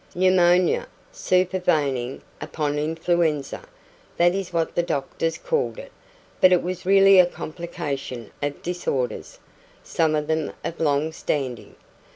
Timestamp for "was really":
6.63-7.19